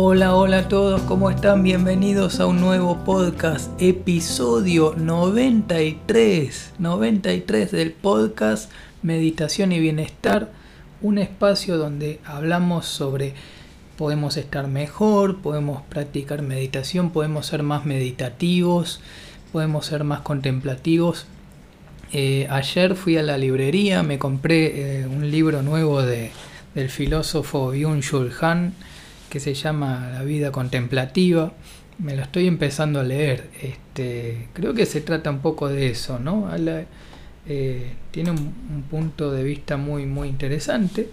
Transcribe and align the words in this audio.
Hola, 0.00 0.36
hola 0.36 0.58
a 0.58 0.68
todos, 0.68 1.02
¿cómo 1.02 1.28
están? 1.28 1.64
Bienvenidos 1.64 2.38
a 2.38 2.46
un 2.46 2.60
nuevo 2.60 3.04
podcast, 3.04 3.68
episodio 3.82 4.94
93, 4.96 6.74
93 6.78 7.72
del 7.72 7.90
podcast 7.90 8.70
Meditación 9.02 9.72
y 9.72 9.80
Bienestar, 9.80 10.52
un 11.02 11.18
espacio 11.18 11.78
donde 11.78 12.20
hablamos 12.24 12.86
sobre 12.86 13.34
podemos 13.96 14.36
estar 14.36 14.68
mejor, 14.68 15.42
podemos 15.42 15.82
practicar 15.88 16.42
meditación, 16.42 17.10
podemos 17.10 17.46
ser 17.46 17.64
más 17.64 17.84
meditativos, 17.84 19.00
podemos 19.50 19.86
ser 19.86 20.04
más 20.04 20.20
contemplativos. 20.20 21.26
Eh, 22.12 22.46
ayer 22.50 22.94
fui 22.94 23.16
a 23.16 23.24
la 23.24 23.36
librería, 23.36 24.04
me 24.04 24.20
compré 24.20 25.00
eh, 25.00 25.06
un 25.08 25.28
libro 25.28 25.62
nuevo 25.62 26.02
de, 26.02 26.30
del 26.76 26.88
filósofo 26.88 27.74
Byung-Chul 27.74 28.30
Han 28.40 28.74
que 29.28 29.40
se 29.40 29.54
llama 29.54 30.10
La 30.12 30.22
vida 30.22 30.52
contemplativa. 30.52 31.52
Me 31.98 32.16
lo 32.16 32.22
estoy 32.22 32.46
empezando 32.46 33.00
a 33.00 33.02
leer. 33.02 33.50
Este, 33.60 34.48
creo 34.52 34.74
que 34.74 34.86
se 34.86 35.00
trata 35.00 35.30
un 35.30 35.40
poco 35.40 35.68
de 35.68 35.88
eso, 35.88 36.18
¿no? 36.18 36.48
Eh, 37.46 37.92
tiene 38.10 38.30
un, 38.30 38.84
punto 38.90 39.32
de 39.32 39.42
vista 39.42 39.76
muy, 39.76 40.06
muy 40.06 40.28
interesante. 40.28 41.08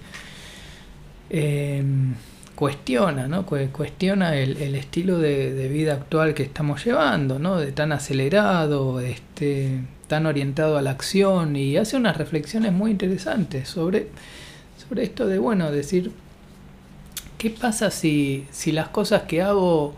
Em, 1.30 2.14
cuestiona, 2.56 3.28
¿no? 3.28 3.46
Cuestiona 3.46 4.36
el, 4.36 4.76
estilo 4.76 5.18
de, 5.20 5.68
vida 5.70 5.94
actual 5.94 6.34
que 6.34 6.44
estamos 6.44 6.84
llevando, 6.86 7.40
¿no? 7.40 7.58
De 7.58 7.72
tan 7.72 7.92
acelerado, 7.92 9.00
este, 9.00 9.82
tan 10.08 10.26
orientado 10.26 10.78
a 10.78 10.82
la 10.82 10.92
acción 10.92 11.56
y 11.56 11.78
hace 11.78 11.98
unas 11.98 12.18
reflexiones 12.18 12.72
muy 12.72 12.92
interesantes 12.92 13.68
sobre, 13.70 14.08
sobre 14.88 15.04
esto 15.04 15.28
de, 15.28 15.40
bueno, 15.40 15.72
decir, 15.72 16.12
¿qué 17.38 17.50
pasa 17.50 17.92
si, 17.92 18.46
si 18.52 18.72
las 18.72 18.90
cosas 18.90 19.24
que 19.24 19.42
hago 19.42 19.96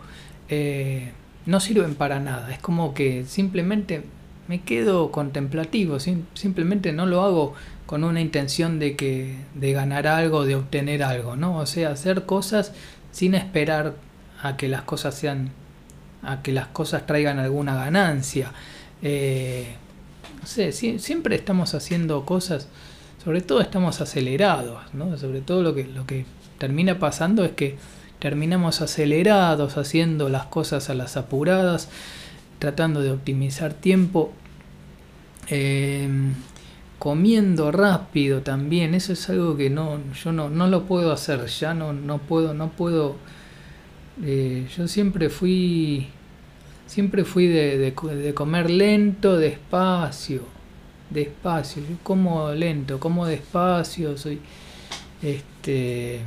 eh, 0.48 1.12
no 1.46 1.60
sirven 1.60 1.94
para 1.94 2.20
nada? 2.20 2.52
Es 2.52 2.58
como 2.58 2.94
que 2.94 3.24
simplemente 3.24 4.02
me 4.48 4.62
quedo 4.62 5.10
contemplativo, 5.10 5.98
simplemente 6.00 6.92
no 6.92 7.06
lo 7.06 7.22
hago 7.22 7.54
con 7.86 8.04
una 8.04 8.20
intención 8.20 8.78
de 8.78 8.96
que 8.96 9.34
de 9.54 9.72
ganar 9.72 10.06
algo, 10.06 10.44
de 10.44 10.56
obtener 10.56 11.02
algo, 11.02 11.36
¿no? 11.36 11.58
O 11.58 11.66
sea, 11.66 11.90
hacer 11.90 12.24
cosas 12.24 12.72
sin 13.12 13.34
esperar 13.34 13.94
a 14.42 14.56
que 14.56 14.68
las 14.68 14.82
cosas 14.82 15.14
sean 15.14 15.50
a 16.22 16.42
que 16.42 16.52
las 16.52 16.66
cosas 16.68 17.06
traigan 17.06 17.38
alguna 17.38 17.74
ganancia. 17.74 18.52
Eh, 19.02 19.76
no 20.40 20.46
sé, 20.46 20.72
siempre 20.72 21.36
estamos 21.36 21.74
haciendo 21.74 22.24
cosas, 22.24 22.68
sobre 23.22 23.40
todo 23.40 23.60
estamos 23.60 24.00
acelerados, 24.00 24.82
¿no? 24.94 25.16
Sobre 25.16 25.40
todo 25.40 25.62
lo 25.62 25.74
que, 25.74 25.84
lo 25.84 26.06
que 26.06 26.24
termina 26.58 26.98
pasando 26.98 27.44
es 27.44 27.52
que 27.52 27.76
terminamos 28.18 28.80
acelerados 28.80 29.76
haciendo 29.76 30.28
las 30.28 30.46
cosas 30.46 30.90
a 30.90 30.94
las 30.94 31.16
apuradas, 31.16 31.88
tratando 32.58 33.00
de 33.00 33.12
optimizar 33.12 33.74
tiempo, 33.74 34.32
em, 35.48 36.34
comiendo 36.98 37.70
rápido 37.70 38.42
también, 38.42 38.94
eso 38.94 39.12
es 39.12 39.28
algo 39.30 39.56
que 39.56 39.70
no, 39.70 39.98
yo 40.12 40.32
no, 40.32 40.50
no 40.50 40.66
lo 40.66 40.84
puedo 40.84 41.12
hacer, 41.12 41.46
ya 41.46 41.74
no, 41.74 41.92
no 41.92 42.18
puedo, 42.18 42.54
no 42.54 42.70
puedo, 42.70 43.16
eh, 44.24 44.66
yo 44.76 44.88
siempre 44.88 45.30
fui, 45.30 46.08
siempre 46.86 47.24
fui 47.24 47.46
de, 47.46 47.78
de, 47.78 48.34
comer 48.34 48.68
lento, 48.68 49.36
despacio, 49.36 50.42
despacio, 51.10 51.82
como 52.02 52.52
lento, 52.52 53.00
como 53.00 53.26
despacio, 53.26 54.16
soy, 54.18 54.40
este, 55.22 56.20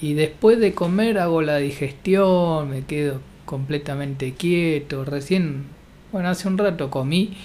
y 0.00 0.14
después 0.14 0.58
de 0.60 0.74
comer 0.74 1.18
hago 1.18 1.42
la 1.42 1.56
digestión, 1.58 2.70
me 2.70 2.84
quedo 2.84 3.20
completamente 3.44 4.34
quieto. 4.34 5.04
Recién, 5.04 5.64
bueno, 6.12 6.28
hace 6.28 6.48
un 6.48 6.58
rato 6.58 6.90
comí 6.90 7.36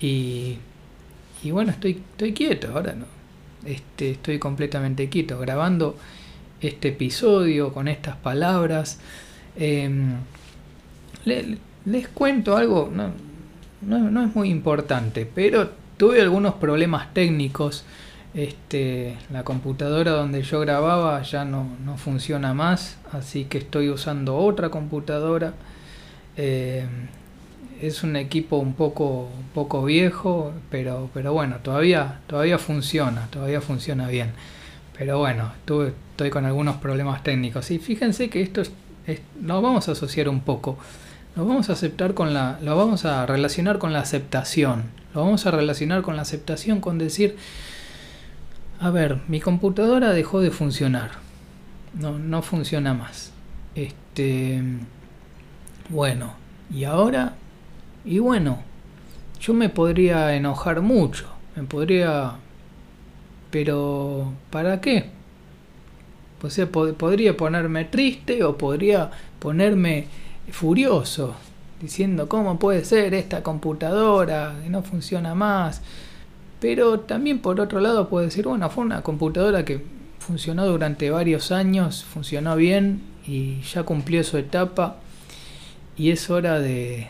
y, 0.00 0.58
y 1.42 1.50
bueno, 1.50 1.72
estoy, 1.72 2.02
estoy 2.12 2.32
quieto, 2.32 2.68
ahora 2.72 2.94
no. 2.94 3.06
Este, 3.64 4.12
estoy 4.12 4.38
completamente 4.38 5.08
quieto, 5.08 5.38
grabando 5.38 5.96
este 6.60 6.88
episodio 6.88 7.72
con 7.72 7.88
estas 7.88 8.16
palabras. 8.16 9.00
Em, 9.56 10.14
les 11.24 12.08
cuento 12.08 12.56
algo, 12.56 12.90
no, 12.92 13.10
no, 13.82 14.10
no 14.10 14.24
es 14.24 14.34
muy 14.34 14.48
importante, 14.50 15.26
pero 15.26 15.70
tuve 15.98 16.22
algunos 16.22 16.54
problemas 16.54 17.12
técnicos 17.12 17.84
este, 18.34 19.16
la 19.32 19.42
computadora 19.42 20.12
donde 20.12 20.42
yo 20.42 20.60
grababa 20.60 21.22
ya 21.22 21.44
no, 21.44 21.66
funciona 21.96 22.54
más, 22.54 22.96
así 23.12 23.44
que 23.44 23.58
estoy 23.58 23.90
usando 23.90 24.36
otra 24.36 24.70
computadora. 24.70 25.54
Eh, 26.36 26.86
es 27.80 28.02
un 28.02 28.16
equipo 28.16 28.56
un 28.56 28.74
poco, 28.74 29.28
poco 29.54 29.84
viejo, 29.84 30.52
pero, 30.70 31.10
pero 31.14 31.32
bueno, 31.32 31.56
todavía, 31.62 32.20
todavía 32.26 32.58
funciona, 32.58 33.28
todavía 33.30 33.60
funciona 33.60 34.08
bien. 34.08 34.30
Pero 34.96 35.18
bueno, 35.18 35.52
estoy 35.56 36.30
con 36.30 36.44
algunos 36.44 36.76
problemas 36.76 37.22
técnicos. 37.22 37.70
Y 37.70 37.78
fíjense 37.78 38.28
que 38.30 38.42
esto 38.42 38.62
es, 38.62 38.72
lo 39.42 39.62
vamos 39.62 39.88
a 39.88 39.92
asociar 39.92 40.28
un 40.28 40.40
poco. 40.40 40.76
Lo 41.36 41.46
vamos 41.46 41.70
a 41.70 41.74
aceptar 41.74 42.14
con 42.14 42.34
la, 42.34 42.58
lo 42.62 42.76
vamos 42.76 43.04
a 43.04 43.24
relacionar 43.26 43.78
con 43.78 43.92
la 43.92 44.00
aceptación. 44.00 44.97
Vamos 45.18 45.46
a 45.46 45.50
relacionar 45.50 46.02
con 46.02 46.14
la 46.14 46.22
aceptación 46.22 46.80
con 46.80 46.96
decir, 46.96 47.36
a 48.78 48.90
ver, 48.90 49.18
mi 49.26 49.40
computadora 49.40 50.12
dejó 50.12 50.40
de 50.40 50.52
funcionar. 50.52 51.10
No, 51.94 52.18
no 52.18 52.42
funciona 52.42 52.94
más. 52.94 53.32
Este. 53.74 54.62
Bueno, 55.88 56.34
y 56.72 56.84
ahora. 56.84 57.34
Y 58.04 58.20
bueno, 58.20 58.60
yo 59.40 59.54
me 59.54 59.68
podría 59.68 60.34
enojar 60.36 60.82
mucho. 60.82 61.26
Me 61.56 61.64
podría. 61.64 62.34
Pero. 63.50 64.32
¿Para 64.50 64.80
qué? 64.80 65.10
O 66.40 66.48
sea, 66.48 66.70
podría 66.70 67.36
ponerme 67.36 67.86
triste 67.86 68.44
o 68.44 68.56
podría 68.56 69.10
ponerme 69.40 70.06
furioso. 70.52 71.34
Diciendo, 71.80 72.28
¿cómo 72.28 72.58
puede 72.58 72.84
ser 72.84 73.14
esta 73.14 73.42
computadora 73.42 74.56
que 74.62 74.68
no 74.68 74.82
funciona 74.82 75.34
más? 75.34 75.80
Pero 76.60 77.00
también 77.00 77.38
por 77.38 77.60
otro 77.60 77.80
lado 77.80 78.08
puedo 78.08 78.24
decir, 78.24 78.46
bueno, 78.46 78.68
fue 78.68 78.84
una 78.84 79.02
computadora 79.02 79.64
que 79.64 79.80
funcionó 80.18 80.66
durante 80.66 81.10
varios 81.10 81.52
años, 81.52 82.04
funcionó 82.04 82.56
bien 82.56 83.02
y 83.26 83.60
ya 83.62 83.84
cumplió 83.84 84.24
su 84.24 84.38
etapa 84.38 84.96
y 85.96 86.10
es 86.10 86.30
hora 86.30 86.58
de, 86.58 87.08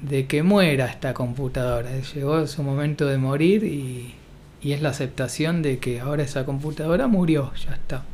de 0.00 0.26
que 0.26 0.42
muera 0.42 0.86
esta 0.86 1.14
computadora. 1.14 1.90
Llegó 2.14 2.46
su 2.46 2.62
momento 2.62 3.06
de 3.06 3.18
morir 3.18 3.64
y, 3.64 4.14
y, 4.62 4.72
es 4.72 4.82
la 4.82 4.90
aceptación 4.90 5.62
de 5.62 5.78
que 5.78 6.00
ahora 6.00 6.22
esa 6.22 6.44
computadora 6.44 7.06
murió, 7.06 7.52
ya 7.54 7.74
está. 7.74 8.04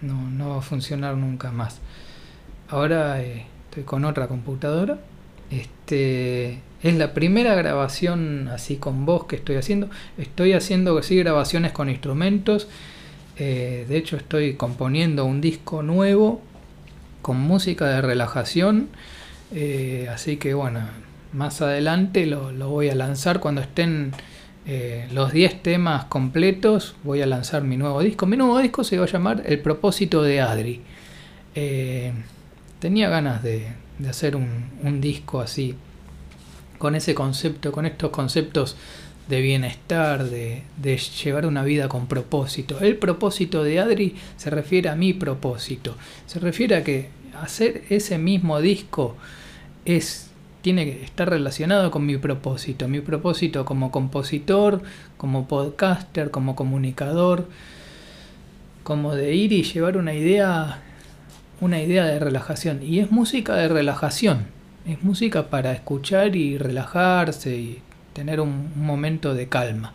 No, 0.00 0.30
no 0.30 0.50
va 0.50 0.58
a 0.58 0.62
funcionar 0.62 1.16
nunca 1.16 1.52
más. 1.52 1.80
Ahora 2.68 3.22
eh, 3.22 3.46
estoy 3.72 3.84
con 3.84 4.04
otra 4.04 4.28
computadora. 4.28 4.98
Este, 5.50 6.58
es 6.82 6.94
la 6.94 7.14
primera 7.14 7.54
grabación 7.54 8.48
así 8.48 8.76
con 8.76 9.06
voz 9.06 9.24
que 9.24 9.36
estoy 9.36 9.56
haciendo. 9.56 9.88
Estoy 10.18 10.52
haciendo 10.52 10.98
así 10.98 11.16
grabaciones 11.16 11.72
con 11.72 11.88
instrumentos. 11.88 12.68
Eh, 13.38 13.86
de 13.88 13.96
hecho 13.96 14.18
estoy 14.18 14.56
componiendo 14.56 15.24
un 15.24 15.40
disco 15.40 15.82
nuevo 15.82 16.42
con 17.22 17.40
música 17.40 17.86
de 17.86 18.02
relajación. 18.02 18.88
Eh, 19.54 20.06
así 20.12 20.36
que 20.36 20.52
bueno, 20.52 20.80
más 21.32 21.62
adelante 21.62 22.26
lo, 22.26 22.52
voy 22.68 22.90
a 22.90 22.94
lanzar 22.94 23.40
cuando 23.40 23.62
estén 23.62 24.12
eh, 24.66 25.08
los 25.14 25.32
10 25.32 25.62
temas 25.62 26.04
completos. 26.04 26.94
Voy 27.04 27.22
a 27.22 27.26
lanzar 27.26 27.62
mi 27.62 27.78
nuevo 27.78 28.02
disco. 28.02 28.26
Mi 28.26 28.36
nuevo 28.36 28.58
disco 28.58 28.84
se 28.84 28.98
va 28.98 29.06
a 29.06 29.08
llamar 29.08 29.42
El 29.46 29.60
propósito 29.60 30.22
de 30.22 30.42
Adri. 30.42 30.82
Tenía 32.82 33.08
ganas 33.08 33.42
de, 33.42 33.68
hacer 34.08 34.34
un 34.36 35.00
disco 35.00 35.40
así 35.40 35.76
con 36.82 36.96
ese 36.96 37.14
concepto, 37.14 37.70
con 37.70 37.86
estos 37.86 38.10
conceptos 38.10 38.76
de 39.28 39.40
bienestar, 39.40 40.24
de, 40.24 40.64
llevar 41.22 41.46
una 41.46 41.62
vida 41.62 41.86
con 41.86 42.08
propósito. 42.08 42.80
El 42.80 42.96
propósito 42.96 43.62
de 43.62 43.78
Adri 43.78 44.16
se 44.36 44.50
refiere 44.50 44.88
a 44.88 44.96
mi 44.96 45.12
propósito. 45.12 45.96
Se 46.26 46.40
refiere 46.40 46.74
a 46.74 46.82
que 46.82 47.08
hacer 47.40 47.84
ese 47.88 48.18
mismo 48.18 48.60
disco 48.60 49.16
es 49.84 50.28
tiene 50.60 50.84
que 50.84 51.04
estar 51.04 51.30
relacionado 51.30 51.92
con 51.92 52.04
mi 52.04 52.16
propósito, 52.16 52.88
mi 52.88 52.98
propósito 53.00 53.64
como 53.64 53.92
compositor, 53.92 54.82
como 55.16 55.46
podcaster, 55.46 56.32
como 56.32 56.56
comunicador, 56.56 57.46
como 58.82 59.14
de 59.14 59.36
ir 59.36 59.52
y 59.52 59.62
llevar 59.62 59.96
una 59.96 60.14
idea 60.14 60.82
una 61.62 61.80
idea 61.80 62.04
de 62.04 62.18
relajación 62.18 62.82
y 62.82 62.98
es 62.98 63.10
música 63.10 63.54
de 63.54 63.68
relajación 63.68 64.46
es 64.86 65.02
música 65.02 65.48
para 65.48 65.72
escuchar 65.72 66.34
y 66.36 66.58
relajarse 66.58 67.56
y 67.56 67.82
tener 68.12 68.40
un, 68.40 68.72
momento 68.76 69.34
de 69.34 69.48
calma. 69.48 69.92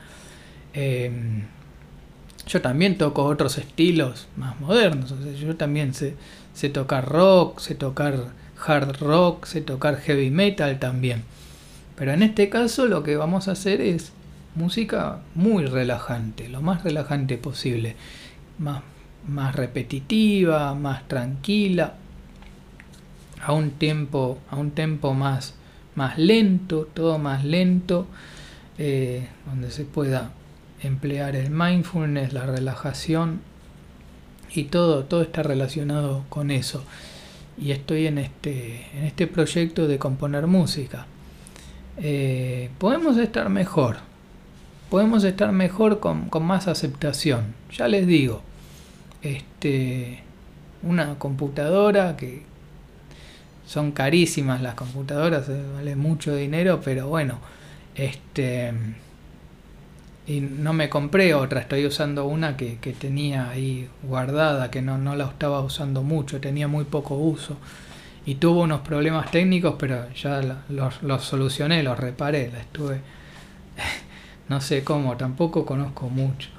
Em, 0.74 1.44
Yo 2.48 2.62
también 2.62 2.98
toco 2.98 3.26
otros 3.26 3.58
estilos 3.58 4.28
más 4.38 4.60
modernos. 4.62 5.14
yo 5.38 5.58
también 5.58 5.94
sé, 5.94 6.16
sé 6.54 6.70
tocar 6.70 7.06
rock, 7.10 7.60
sé 7.60 7.76
tocar 7.76 8.16
hard 8.66 8.98
rock, 9.02 9.46
sé 9.46 9.62
tocar 9.62 9.98
heavy 9.98 10.32
metal 10.32 10.80
también. 10.80 11.24
Pero 11.98 12.14
en 12.14 12.24
este 12.24 12.50
caso 12.50 12.86
lo 12.86 13.04
que 13.04 13.18
vamos 13.18 13.50
a 13.50 13.52
hacer 13.52 13.82
es 13.82 14.14
música 14.56 15.20
muy 15.36 15.66
relajante, 15.66 16.48
lo 16.48 16.62
más 16.62 16.84
relajante 16.86 17.38
posible. 17.38 17.98
Más 19.28 19.56
repetitiva, 19.56 20.74
más 20.74 21.08
tranquila, 21.08 21.96
a 23.42 23.54
un 23.54 23.72
tiempo, 23.72 24.40
a 24.50 24.56
un 24.56 24.72
tempo 24.72 25.14
más, 25.14 25.54
más 25.96 26.18
lento, 26.18 26.88
todo 26.94 27.18
más 27.18 27.44
lento, 27.44 28.08
eh, 28.78 29.28
donde 29.46 29.72
se 29.72 29.86
pueda 29.86 30.32
emplear 30.82 31.36
el 31.36 31.50
mindfulness, 31.50 32.34
la 32.34 32.46
relajación 32.46 33.42
y 34.54 34.66
todo, 34.66 35.06
todo 35.06 35.22
está 35.22 35.44
relacionado 35.44 36.24
con 36.30 36.52
eso. 36.52 36.84
Y 37.60 37.72
estoy 37.72 38.08
en 38.08 38.20
este, 38.20 38.86
en 38.96 39.06
este 39.06 39.28
proyecto 39.28 39.88
de 39.88 39.98
componer 39.98 40.48
música. 40.48 41.08
Eh, 41.98 42.70
podemos 42.78 43.18
estar 43.18 43.50
mejor, 43.50 43.98
podemos 44.92 45.24
estar 45.24 45.52
mejor 45.52 46.00
con, 46.00 46.30
con, 46.30 46.44
más 46.44 46.68
aceptación. 46.68 47.56
Ya 47.72 47.88
les 47.88 48.06
digo, 48.06 48.44
este, 49.22 50.24
una 50.84 51.18
computadora 51.18 52.16
que 52.18 52.44
son 53.66 53.92
carísimas 53.92 54.62
las 54.62 54.76
computadoras, 54.76 55.50
eh, 55.50 55.62
vale 55.74 55.96
mucho 55.96 56.36
dinero, 56.36 56.82
pero 56.84 57.08
bueno, 57.08 57.40
este 57.96 58.74
y 60.26 60.42
no 60.42 60.74
me 60.74 60.90
compré 60.90 61.34
otra, 61.34 61.62
estoy 61.62 61.86
usando 61.86 62.26
una 62.26 62.58
que, 62.58 62.76
tenía 63.00 63.50
ahí 63.50 63.90
guardada, 64.04 64.70
que 64.70 64.82
no, 64.82 64.98
no 64.98 65.16
la 65.16 65.26
estaba 65.26 65.62
usando 65.62 66.04
mucho, 66.04 66.42
tenía 66.42 66.68
muy 66.68 66.84
poco 66.84 67.16
uso. 67.16 67.56
Y 68.26 68.36
tuvo 68.36 68.64
unos 68.64 68.82
problemas 68.82 69.32
técnicos, 69.32 69.76
pero 69.80 70.12
ya 70.14 70.42
los, 70.68 71.02
los 71.02 71.24
solucioné, 71.24 71.82
los 71.82 71.98
reparé, 71.98 72.52
la 72.52 72.60
estuve... 72.60 73.00
no 74.50 74.60
sé 74.60 74.84
cómo, 74.84 75.16
tampoco 75.16 75.66
conozco 75.66 76.10
mucho 76.10 76.50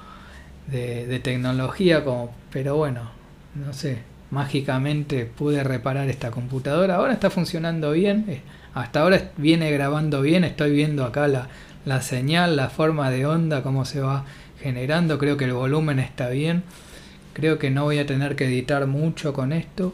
de, 0.71 1.19
tecnología, 1.19 2.03
pero 2.51 2.75
bueno, 2.75 3.11
no 3.55 3.73
sé, 3.73 3.99
mágicamente 4.31 5.25
pude 5.25 5.63
reparar 5.63 6.09
esta 6.09 6.31
computadora. 6.31 6.95
Ahora 6.95 7.13
está 7.13 7.29
funcionando 7.29 7.91
bien, 7.91 8.25
eh, 8.27 8.41
hasta 8.73 9.01
ahora 9.01 9.31
viene 9.37 9.71
grabando 9.71 10.21
bien, 10.21 10.43
estoy 10.43 10.71
viendo 10.71 11.05
acá 11.05 11.27
la, 11.27 11.47
la 11.85 12.01
señal, 12.01 12.55
la 12.55 12.69
forma 12.69 13.09
de 13.09 13.25
onda, 13.25 13.63
cómo 13.63 13.85
se 13.85 14.01
va 14.01 14.25
generando. 14.61 15.17
Creo 15.17 15.37
que 15.37 15.45
el 15.45 15.53
volumen 15.53 15.99
está 15.99 16.29
bien. 16.29 16.63
Creo 17.33 17.57
que 17.57 17.69
no 17.69 17.85
voy 17.85 17.99
a 17.99 18.05
tener 18.05 18.35
que 18.35 18.45
editar 18.45 18.85
mucho 18.87 19.33
con 19.33 19.53
esto. 19.53 19.93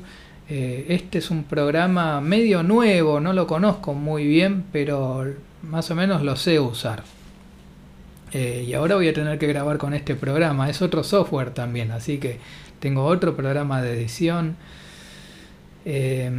Eh, 0.50 0.86
este 0.90 1.18
es 1.18 1.32
un 1.32 1.44
programa 1.44 2.22
medio 2.22 2.64
nuevo, 2.64 3.20
no 3.20 3.34
lo 3.34 3.48
conozco 3.48 3.94
muy 3.94 4.28
bien, 4.28 4.64
pero 4.72 5.26
más 5.64 5.90
o 5.90 5.96
menos 5.96 6.22
lo 6.22 6.36
sé 6.36 6.60
usar. 6.60 7.04
Eh, 8.36 8.66
y 8.68 8.74
ahora 8.74 8.96
voy 8.96 9.08
a 9.08 9.14
tener 9.14 9.40
que 9.40 9.48
grabar 9.48 9.78
con 9.78 9.94
este 9.94 10.14
programa. 10.14 10.70
Es 10.70 10.82
otro 10.82 11.06
software 11.06 11.52
también, 11.52 11.92
así 11.92 12.18
que 12.18 12.40
tengo 12.82 13.06
otro 13.06 13.34
programa 13.34 13.82
de 13.82 13.94
edición. 13.94 14.58
Eh, 15.86 16.30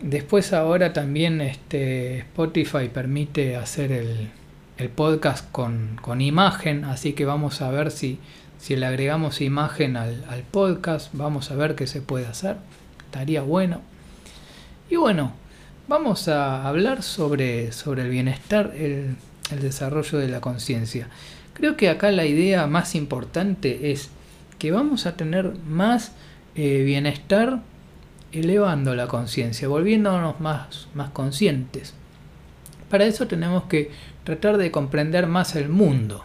después 0.00 0.54
ahora 0.54 0.94
también 0.94 1.42
este 1.42 2.20
Spotify 2.20 2.88
permite 2.88 3.54
hacer 3.56 3.92
el, 3.92 4.30
el 4.78 4.88
podcast 4.88 5.50
con, 5.52 5.98
imagen, 6.22 6.86
así 6.86 7.12
que 7.12 7.26
vamos 7.26 7.60
a 7.60 7.70
ver 7.70 7.90
si, 7.90 8.18
si 8.58 8.74
le 8.74 8.86
agregamos 8.86 9.42
imagen 9.42 9.98
al, 9.98 10.24
podcast, 10.50 11.10
vamos 11.12 11.50
a 11.50 11.54
ver 11.54 11.74
qué 11.74 11.86
se 11.86 12.00
puede 12.00 12.24
hacer, 12.24 12.56
estaría 13.04 13.42
bueno. 13.42 13.82
Y 14.88 14.96
bueno, 14.96 15.34
vamos 15.86 16.28
a 16.28 16.66
hablar 16.66 17.02
sobre, 17.02 17.72
sobre 17.72 18.04
el 18.04 18.08
bienestar, 18.08 18.72
el, 18.74 19.16
desarrollo 19.50 20.18
de 20.18 20.28
la 20.28 20.40
conciencia. 20.40 21.08
Creo 21.54 21.76
que 21.76 21.88
acá 21.88 22.10
la 22.10 22.26
idea 22.26 22.66
más 22.66 22.94
importante 22.94 23.92
es 23.92 24.10
que 24.58 24.72
vamos 24.72 25.06
a 25.06 25.16
tener 25.16 25.54
más 25.66 26.12
eh, 26.54 26.82
bienestar 26.84 27.60
elevando 28.32 28.94
la 28.94 29.06
conciencia, 29.06 29.68
volviéndonos 29.68 30.40
más, 30.40 30.88
más 30.94 31.10
conscientes. 31.10 31.94
Para 32.90 33.06
eso 33.06 33.26
tenemos 33.26 33.64
que 33.64 33.90
tratar 34.24 34.58
de 34.58 34.70
comprender 34.70 35.26
más 35.26 35.56
el 35.56 35.68
mundo. 35.68 36.24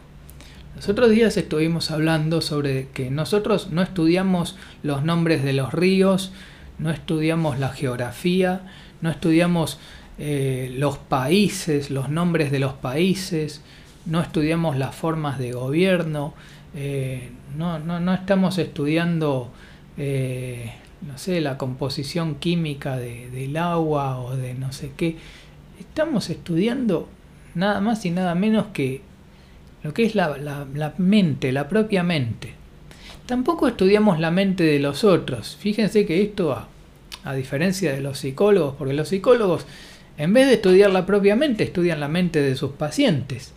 Los 0.76 0.90
otros 0.90 1.10
días 1.10 1.38
estuvimos 1.38 1.92
hablando 1.92 2.42
sobre 2.42 2.88
que 2.90 3.12
nosotros 3.12 3.70
no 3.72 3.82
estudiamos 3.82 4.58
los 4.84 5.04
nombres 5.04 5.44
de 5.44 5.54
los 5.54 5.74
ríos, 5.74 6.32
no 6.80 6.92
estudiamos 6.92 7.60
la 7.60 7.70
geografía, 7.70 8.62
no 9.02 9.10
estudiamos 9.10 9.80
eh, 10.24 10.72
los 10.78 11.00
países, 11.00 11.90
los 11.90 12.10
nombres 12.10 12.52
de 12.52 12.60
los 12.60 12.74
países, 12.74 13.64
no 14.06 14.22
estudiamos 14.22 14.78
las 14.78 14.94
formas 14.94 15.40
de 15.40 15.52
gobierno, 15.52 16.36
eh, 16.76 17.32
no, 17.58 17.80
no, 17.80 18.14
estamos 18.14 18.60
estudiando, 18.60 19.50
eh, 19.98 20.74
no 21.02 21.18
sé, 21.18 21.42
la 21.42 21.58
composición 21.58 22.36
química 22.36 22.98
del 22.98 23.58
agua 23.58 24.20
o 24.20 24.38
de 24.38 24.54
no 24.54 24.72
sé 24.72 24.92
qué 24.96 25.18
estamos 25.80 26.30
estudiando 26.30 27.10
nada 27.56 27.82
más 27.82 28.06
y 28.06 28.12
nada 28.12 28.36
menos 28.36 28.68
que 28.74 29.02
lo 29.82 29.92
que 29.92 30.04
es 30.04 30.14
la, 30.14 30.94
mente, 31.00 31.52
la 31.52 31.68
propia 31.68 32.04
mente. 32.04 32.54
Tampoco 33.26 33.68
estudiamos 33.68 34.20
la 34.20 34.30
mente 34.30 34.64
de 34.64 34.78
los 34.78 35.04
otros. 35.04 35.58
Fíjense 35.60 36.06
que 36.06 36.22
esto, 36.22 36.52
a, 36.52 36.68
a 37.24 37.34
diferencia 37.34 37.92
de 37.92 38.02
los 38.02 38.20
psicólogos, 38.20 38.76
porque 38.78 38.94
los 38.94 39.10
psicólogos, 39.10 39.66
en 40.18 40.34
vez 40.34 40.48
de 40.48 40.56
estudiar 40.56 40.92
la 40.92 41.06
propia 41.06 41.36
mente, 41.36 41.64
estudian 41.64 42.00
la 42.00 42.08
mente 42.08 42.42
de 42.42 42.56
sus 42.56 42.72
pacientes. 42.72 43.54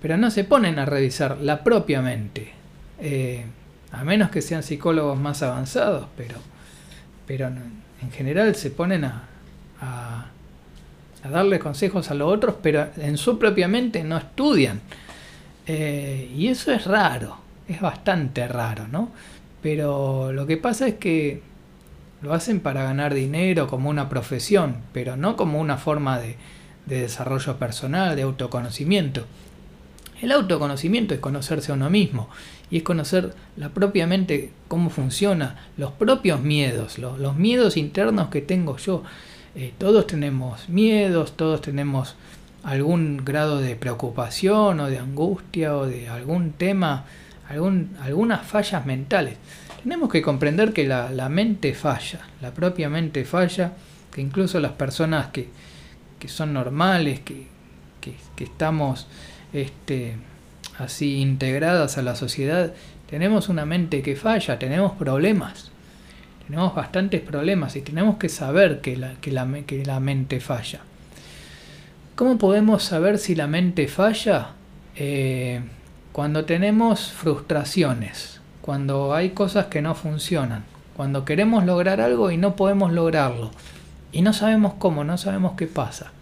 Pero 0.00 0.16
no 0.16 0.30
se 0.30 0.44
ponen 0.44 0.78
a 0.78 0.84
revisar 0.84 1.38
la 1.40 1.62
propia 1.64 2.02
mente. 2.02 2.52
Eh, 3.00 3.44
a 3.90 4.04
menos 4.04 4.30
que 4.30 4.42
sean 4.42 4.62
psicólogos 4.62 5.18
más 5.18 5.42
avanzados, 5.42 6.06
pero, 6.16 6.36
pero 7.26 7.48
en 7.48 8.10
general 8.12 8.54
se 8.54 8.70
ponen 8.70 9.04
a, 9.04 9.28
a 11.22 11.28
darle 11.28 11.58
consejos 11.58 12.10
a 12.10 12.14
los 12.14 12.32
otros, 12.32 12.56
pero 12.62 12.88
en 12.96 13.16
su 13.16 13.38
propia 13.38 13.68
mente 13.68 14.02
no 14.04 14.16
estudian. 14.16 14.80
Eh, 15.66 16.30
y 16.36 16.48
eso 16.48 16.72
es 16.72 16.84
raro, 16.86 17.38
es 17.68 17.80
bastante 17.80 18.48
raro, 18.48 18.88
¿no? 18.88 19.10
Pero 19.62 20.32
lo 20.32 20.46
que 20.46 20.56
pasa 20.56 20.88
es 20.88 20.94
que 20.94 21.42
lo 22.22 22.34
hacen 22.34 22.60
para 22.60 22.84
ganar 22.84 23.14
dinero 23.14 23.66
como 23.66 23.90
una 23.90 24.08
profesión, 24.08 24.76
pero 24.92 25.16
no 25.16 25.36
como 25.36 25.60
una 25.60 25.76
forma 25.76 26.18
de, 26.18 26.36
de 26.86 27.02
desarrollo 27.02 27.56
personal, 27.58 28.16
de 28.16 28.22
autoconocimiento. 28.22 29.26
El 30.20 30.30
autoconocimiento 30.30 31.14
es 31.14 31.20
conocerse 31.20 31.72
a 31.72 31.74
uno 31.74 31.90
mismo 31.90 32.28
y 32.70 32.78
es 32.78 32.82
conocer 32.84 33.34
la 33.56 33.70
propia 33.70 34.06
mente, 34.06 34.52
cómo 34.68 34.88
funciona, 34.88 35.56
los 35.76 35.92
propios 35.92 36.40
miedos, 36.40 36.98
los, 36.98 37.36
miedos 37.36 37.76
internos 37.76 38.28
que 38.28 38.40
tengo 38.40 38.76
yo. 38.76 39.02
Eh, 39.56 39.72
todos 39.76 40.06
tenemos 40.06 40.68
miedos, 40.68 41.36
todos 41.36 41.60
tenemos 41.60 42.14
algún 42.62 43.22
grado 43.24 43.58
de 43.58 43.74
preocupación 43.74 44.78
o 44.80 44.86
de 44.86 44.98
angustia 44.98 45.76
o 45.76 45.86
de 45.86 46.08
algún 46.08 46.52
tema, 46.52 47.04
algún, 47.48 47.96
algunas 48.00 48.46
fallas 48.46 48.86
mentales. 48.86 49.36
Tenemos 49.82 50.10
que 50.10 50.22
comprender 50.22 50.72
que 50.72 50.86
la, 50.86 51.28
mente 51.28 51.74
falla, 51.74 52.20
la 52.40 52.52
propia 52.52 52.88
mente 52.88 53.24
falla, 53.24 53.72
que 54.12 54.20
incluso 54.20 54.60
las 54.60 54.72
personas 54.72 55.28
que, 55.28 55.48
son 56.26 56.52
normales, 56.52 57.20
que, 57.20 57.46
que, 58.00 58.44
estamos 58.44 59.08
este, 59.52 60.14
así 60.78 61.16
integradas 61.16 61.98
a 61.98 62.02
la 62.02 62.14
sociedad, 62.14 62.72
tenemos 63.10 63.48
una 63.48 63.64
mente 63.66 64.02
que 64.02 64.16
falla, 64.16 64.58
tenemos 64.58 64.92
problemas 64.92 65.72
tenemos 66.52 66.74
bastantes 66.74 67.22
problemas 67.22 67.76
y 67.76 67.80
tenemos 67.80 68.18
que 68.18 68.28
saber 68.28 68.82
que 68.82 68.94
la, 68.94 69.14
que 69.22 69.32
la, 69.32 69.48
que 69.66 69.86
la 69.86 70.00
mente 70.00 70.38
falla. 70.38 70.80
¿Cómo 72.14 72.36
podemos 72.36 72.82
saber 72.82 73.18
si 73.18 73.34
la 73.34 73.46
mente 73.46 73.88
falla? 73.88 74.50
Eh, 74.94 75.62
cuando 76.12 76.44
tenemos 76.44 77.10
frustraciones, 77.10 78.41
cuando 78.62 79.14
hay 79.14 79.30
cosas 79.30 79.66
que 79.66 79.82
no 79.82 79.94
funcionan, 79.94 80.64
cuando 80.96 81.24
queremos 81.24 81.64
lograr 81.64 82.00
algo 82.00 82.30
y 82.30 82.38
no 82.38 82.56
podemos 82.56 82.92
lograrlo, 82.92 83.50
y 84.12 84.22
no 84.22 84.32
sabemos 84.32 84.74
cómo, 84.78 85.04
no 85.04 85.18
sabemos 85.18 85.52
qué 85.56 85.66
pasa. 85.66 86.12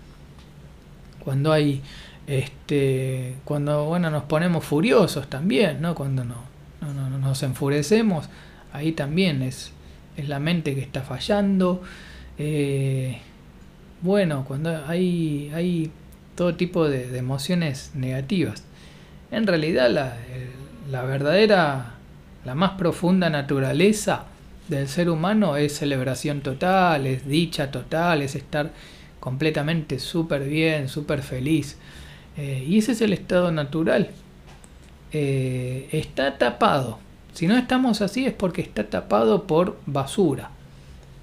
Cuando 1.23 1.53
hay, 1.53 1.83
este, 2.27 3.37
cuando 3.45 3.85
bueno, 3.85 4.11
nos 4.11 4.25
ponemos 4.25 4.65
furiosos 4.65 5.29
también, 5.29 5.81
¿no? 5.81 5.95
Cuando 5.95 6.25
no, 6.25 6.37
no 6.81 7.19
nos 7.19 7.43
enfurecemos, 7.43 8.29
ahí 8.73 8.93
también 8.93 9.43
es, 9.43 9.73
es 10.17 10.29
la 10.29 10.39
mente 10.39 10.75
que 10.75 10.81
está 10.81 11.03
fallando. 11.03 11.83
Eh, 12.39 13.19
bueno, 14.03 14.45
cuando 14.47 14.85
hay, 14.87 15.51
hay 15.55 15.91
todo 16.35 16.55
tipo 16.55 16.89
de, 16.89 17.17
emociones 17.17 17.93
negativas. 17.95 18.65
En 19.31 19.47
realidad 19.47 19.91
la, 19.91 21.03
verdadera 21.05 21.95
la 22.45 22.55
más 22.55 22.73
profunda 22.73 23.29
naturaleza 23.31 24.25
del 24.69 24.89
ser 24.89 25.11
humano 25.11 25.57
es 25.57 25.77
celebración 25.77 26.41
total, 26.41 27.07
es 27.07 27.27
dicha 27.27 27.71
total, 27.71 28.23
es 28.23 28.35
estar 28.35 28.71
completamente 29.19 29.99
súper 29.99 30.45
bien, 30.45 30.89
súper 30.89 31.23
feliz. 31.23 31.77
Eh, 32.37 32.65
y 32.67 32.79
ese 32.79 32.93
es 32.93 33.01
el 33.03 33.13
estado 33.13 33.53
natural. 33.53 34.11
Eh, 35.13 35.89
está 35.93 36.39
tapado. 36.39 36.99
Si 37.33 37.47
no 37.47 37.57
estamos 37.57 38.01
así 38.01 38.27
es 38.27 38.33
porque 38.33 38.63
está 38.63 38.89
tapado 38.89 39.47
por 39.47 39.79
basura. 39.87 40.51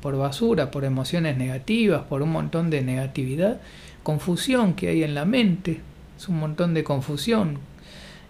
Por 0.02 0.18
basura, 0.18 0.70
por 0.70 0.86
emociones 0.86 1.38
negativas, 1.38 2.04
por 2.04 2.22
un 2.22 2.32
montón 2.32 2.70
de 2.70 2.82
negatividad, 2.82 3.60
confusión 4.04 4.74
que 4.74 4.90
hay 4.90 5.04
en 5.04 5.16
la 5.16 5.26
mente. 5.26 5.82
Es 6.18 6.28
un 6.28 6.38
montón 6.38 6.74
de 6.74 6.84
confusión. 6.84 7.60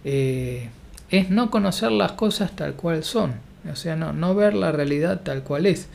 Eh, 0.04 0.68
es 1.10 1.30
no 1.30 1.50
conocer 1.50 1.92
las 1.92 2.12
cosas 2.12 2.54
tal 2.54 2.74
cual 2.74 3.04
son. 3.04 3.34
O 3.70 3.76
sea, 3.76 3.96
no, 3.96 4.12
no 4.12 4.34
ver 4.34 4.54
la 4.54 4.72
realidad 4.72 5.20
tal 5.22 5.42
cual 5.42 5.66
es. 5.66 5.88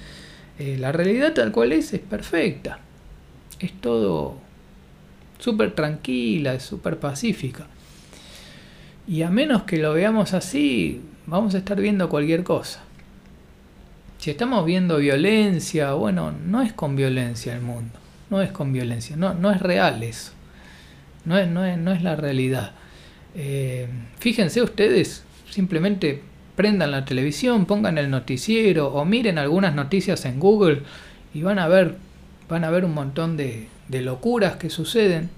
la 0.59 0.91
realidad 0.91 1.33
tal 1.33 1.51
cual 1.51 1.71
es 1.71 1.93
es 1.93 2.01
perfecta 2.01 2.79
es 3.65 3.73
todo 3.79 4.35
súper 5.39 5.73
tranquila, 5.73 6.53
es 6.53 6.63
súper 6.63 6.99
pacífica. 6.99 7.67
Y 9.07 9.23
a 9.23 9.29
menos 9.29 9.63
que 9.63 9.77
lo 9.77 9.93
veamos 9.93 10.33
así, 10.33 11.01
vamos 11.25 11.55
a 11.55 11.57
estar 11.57 11.79
viendo 11.79 12.09
cualquier 12.09 12.43
cosa. 12.43 12.81
Si 14.19 14.31
estamos 14.31 14.65
viendo 14.65 14.97
violencia, 14.97 15.93
bueno, 15.93 16.31
no 16.31 16.61
es 16.61 16.71
con 16.71 16.95
violencia 16.95 17.53
el 17.53 17.61
mundo, 17.61 17.99
no 18.29 18.41
es 18.41 18.51
con 18.51 18.71
violencia, 18.71 19.17
no, 19.17 19.33
no 19.33 19.51
es 19.51 19.61
real 19.61 20.01
eso, 20.03 20.31
no 21.25 21.37
es, 21.37 21.49
no 21.49 21.65
es, 21.65 22.03
la 22.03 22.15
realidad. 22.15 22.71
Eh, 23.35 23.87
fíjense 24.19 24.61
ustedes, 24.61 25.23
simplemente 25.49 26.21
prendan 26.55 26.91
la 26.91 27.05
televisión, 27.05 27.65
pongan 27.65 27.97
el 27.97 28.09
noticiero 28.09 28.87
o 28.87 29.05
miren 29.05 29.37
algunas 29.37 29.73
noticias 29.73 30.25
en 30.25 30.39
Google 30.39 30.83
y 31.33 31.41
van 31.41 31.57
a 31.57 31.67
ver 31.67 31.95
van 32.49 32.63
a 32.63 32.67
haber 32.67 32.85
un 32.85 32.93
montón 32.93 33.37
de, 33.37 33.67
locuras 33.89 34.57
que 34.57 34.69
suceden, 34.69 35.29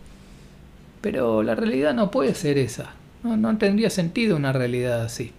pero 1.02 1.44
la 1.44 1.56
realidad 1.56 1.94
no 1.94 2.12
puede 2.12 2.36
ser 2.36 2.58
esa. 2.58 2.94
No, 3.24 3.58
tendría 3.58 3.90
sentido 3.90 4.36
una 4.36 4.54
realidad 4.54 5.02
así, 5.02 5.32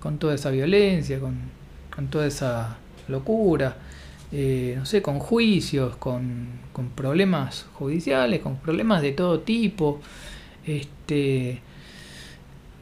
con 0.00 0.18
toda 0.18 0.34
esa 0.34 0.50
violencia, 0.50 1.20
con, 1.20 2.08
toda 2.10 2.26
esa 2.26 2.78
locura, 3.08 3.76
eh, 4.32 4.74
no 4.78 4.86
sé, 4.86 5.02
con 5.02 5.18
juicios, 5.18 5.96
con, 5.96 6.60
problemas 6.94 7.66
judiciales, 7.74 8.40
con 8.40 8.56
problemas 8.56 9.02
de 9.02 9.12
todo 9.12 9.40
tipo. 9.40 10.00
Este, 10.66 11.60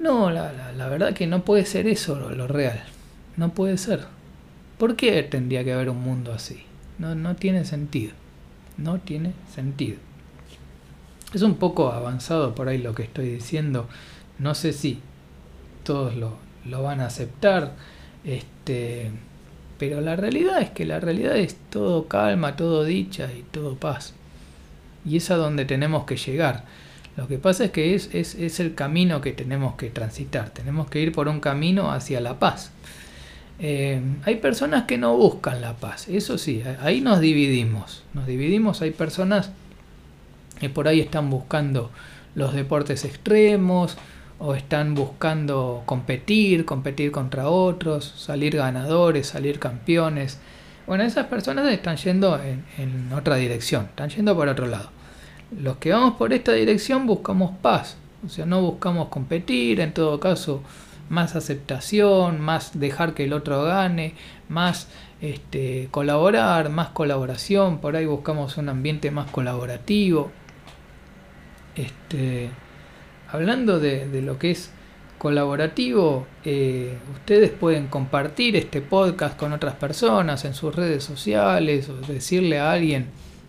no, 0.01 0.31
la, 0.31 0.89
verdad 0.89 1.15
que 1.15 1.27
no 1.27 1.45
puede 1.45 1.65
ser 1.65 1.87
eso 1.87 2.31
lo 2.31 2.47
real. 2.47 2.83
No 3.37 3.51
puede 3.51 3.79
ser. 3.79 4.07
¿Por 4.79 4.95
qué 4.97 5.23
tendría 5.25 5.65
que 5.65 5.73
haber 5.73 5.91
un 5.91 6.01
mundo 6.01 6.33
así? 6.33 6.63
No, 6.99 7.15
no 7.15 7.37
tiene 7.37 7.65
sentido. 7.65 8.13
No 8.77 8.99
tiene 8.99 9.33
sentido. 9.53 9.97
Es 11.35 11.43
un 11.43 11.57
poco 11.57 11.93
avanzado 11.93 12.55
por 12.55 12.69
ahí 12.69 12.79
lo 12.79 12.95
que 12.95 13.03
estoy 13.03 13.29
diciendo. 13.29 13.89
No 14.39 14.55
sé 14.55 14.73
si 14.73 15.01
todos 15.85 16.17
lo, 16.17 16.37
lo 16.65 16.83
van 16.83 17.01
a 17.01 17.07
aceptar. 17.07 17.73
Este, 18.25 19.11
pero 19.79 20.01
la 20.01 20.17
realidad 20.17 20.61
es 20.61 20.71
que 20.71 20.85
la 20.85 21.01
realidad 21.01 21.37
es 21.37 21.57
todo 21.71 22.09
calma, 22.09 22.57
todo 22.57 22.85
dicha 22.85 23.29
y 23.33 23.43
todo 23.43 23.77
paz. 23.77 24.15
Y 25.05 25.17
es 25.17 25.31
a 25.31 25.37
donde 25.37 25.65
tenemos 25.65 26.05
que 26.05 26.17
llegar. 26.17 26.65
Lo 27.19 27.27
que 27.27 27.37
pasa 27.37 27.65
es 27.65 27.73
que 27.73 27.97
es, 27.97 28.15
es, 28.15 28.61
el 28.61 28.77
camino 28.77 29.21
que 29.21 29.33
tenemos 29.33 29.75
que 29.75 29.91
transitar. 29.91 30.51
Tenemos 30.51 30.89
que 30.89 31.01
ir 31.01 31.11
por 31.11 31.27
un 31.27 31.41
camino 31.41 31.91
hacia 31.91 32.21
la 32.21 32.39
paz. 32.39 32.71
Eh, 33.59 34.01
hay 34.25 34.37
personas 34.37 34.85
que 34.85 34.99
no 34.99 35.17
buscan 35.17 35.61
la 35.61 35.75
paz, 35.75 36.07
eso 36.07 36.39
sí, 36.39 36.63
ahí 36.81 37.01
nos 37.01 37.19
dividimos, 37.19 38.05
nos 38.15 38.25
dividimos, 38.25 38.83
hay 38.83 38.93
personas 38.93 39.51
que 40.61 40.71
por 40.71 40.87
ahí 40.87 41.01
están 41.01 41.29
buscando 41.29 41.91
los 42.37 42.55
deportes 42.55 43.05
extremos 43.05 43.99
o 44.39 44.55
están 44.55 44.95
buscando 44.95 45.83
competir, 45.87 46.65
competir 46.65 47.11
contra 47.11 47.49
otros, 47.49 48.15
salir 48.17 48.55
ganadores, 48.59 49.27
salir 49.27 49.59
campeones. 49.59 50.39
Bueno, 50.87 51.03
esas 51.03 51.27
personas 51.27 51.69
están 51.73 51.97
yendo 51.97 52.41
en, 52.41 52.65
en 52.79 53.13
otra 53.13 53.35
dirección, 53.35 53.87
están 53.87 54.09
yendo 54.09 54.37
por 54.37 54.47
otro 54.47 54.69
lado. 54.69 54.98
Los 55.57 55.79
que 55.79 55.93
vamos 55.93 56.15
por 56.15 56.33
esta 56.33 56.53
dirección 56.53 57.07
buscamos 57.07 57.57
paz, 57.63 57.97
o 58.27 58.29
sea, 58.29 58.47
no 58.47 58.61
buscamos 58.61 59.09
competir, 59.09 59.81
en 59.81 59.95
todo 59.95 60.21
caso 60.21 60.63
más 61.09 61.37
aceptación, 61.37 62.41
más 62.41 62.79
dejar 62.79 63.15
que 63.15 63.25
el 63.25 63.33
otro 63.33 63.65
gane, 63.65 64.15
más 64.49 64.89
este, 65.21 65.89
colaborar, 65.91 66.69
más 66.71 66.89
colaboración, 66.89 67.79
por 67.79 67.97
ahí 67.97 68.07
buscamos 68.07 68.57
un 68.57 68.69
ambiente 68.69 69.11
más 69.11 69.31
colaborativo. 69.31 70.31
Este, 71.75 72.51
hablando 73.31 73.79
de, 73.79 74.23
lo 74.23 74.39
que 74.39 74.51
es 74.51 74.71
colaborativo, 75.19 76.27
eh, 76.45 76.97
ustedes 77.15 77.51
pueden 77.51 77.89
compartir 77.89 78.57
este 78.57 78.81
podcast 78.81 79.37
con 79.37 79.53
otras 79.53 79.75
personas 79.75 80.45
en 80.45 80.55
sus 80.55 80.75
redes 80.75 81.05
sociales 81.05 81.89
o 81.89 81.97
decirle 81.97 82.59
a 82.59 82.73
alguien, 82.73 83.07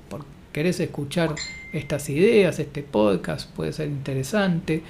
por, 0.09 0.25
querés 0.51 0.79
escuchar 0.79 1.35
estas 1.73 2.09
ideas, 2.09 2.59
este 2.59 2.83
podcast 2.83 3.49
puede 3.51 3.73
ser 3.73 3.87
interesante 3.87 4.83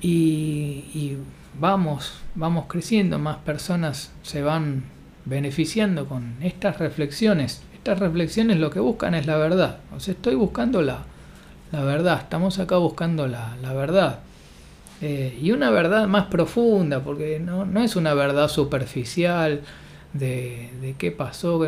y, 0.00 1.16
vamos, 1.58 2.12
vamos 2.34 2.66
creciendo, 2.68 3.18
más 3.18 3.38
personas 3.38 4.12
se 4.22 4.42
van 4.42 4.84
beneficiando 5.24 6.06
con 6.06 6.36
estas 6.42 6.78
reflexiones. 6.78 7.62
Estas 7.74 7.98
reflexiones 8.00 8.58
lo 8.58 8.70
que 8.70 8.80
buscan 8.80 9.14
es 9.14 9.26
la 9.26 9.38
verdad. 9.38 9.78
O 9.96 10.00
sea, 10.00 10.12
estoy 10.12 10.34
buscando 10.34 10.82
la, 10.82 11.04
la 11.72 11.82
verdad, 11.84 12.20
estamos 12.20 12.58
acá 12.58 12.76
buscando 12.76 13.26
la, 13.26 13.56
la 13.62 13.72
verdad. 13.72 14.20
Eh, 15.00 15.38
y 15.40 15.52
una 15.52 15.70
verdad 15.70 16.06
más 16.06 16.26
profunda, 16.26 17.00
porque 17.00 17.40
no, 17.40 17.64
no 17.64 17.82
es 17.82 17.96
una 17.96 18.14
verdad 18.14 18.48
superficial 18.48 19.62
de, 20.12 20.70
de, 20.80 20.94
qué 20.98 21.10
pasó. 21.10 21.66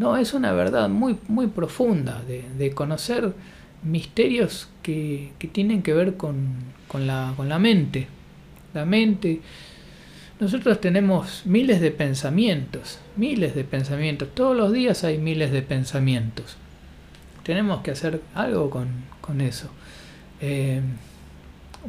No, 0.00 0.16
es 0.16 0.32
una 0.32 0.52
verdad 0.52 0.88
muy, 0.88 1.18
muy 1.28 1.48
profunda, 1.48 2.22
de, 2.26 2.42
de 2.56 2.70
conocer 2.72 3.34
misterios 3.82 4.70
que, 4.82 5.34
que 5.38 5.46
tienen 5.46 5.82
que 5.82 5.92
ver 5.92 6.16
con, 6.16 6.54
con 6.88 7.06
la, 7.06 7.34
con 7.36 7.50
la 7.50 7.58
mente. 7.58 8.08
La 8.72 8.86
mente. 8.86 9.42
Nosotros 10.40 10.80
tenemos 10.80 11.42
miles 11.44 11.82
de 11.82 11.90
pensamientos, 11.90 12.98
miles 13.16 13.54
de 13.54 13.62
pensamientos. 13.62 14.30
Todos 14.34 14.56
los 14.56 14.72
días 14.72 15.04
hay 15.04 15.18
miles 15.18 15.52
de 15.52 15.60
pensamientos. 15.60 16.56
Tenemos 17.42 17.82
que 17.82 17.90
hacer 17.90 18.22
algo 18.34 18.70
con, 18.70 19.42
eso. 19.42 19.68
Eh, 20.40 20.80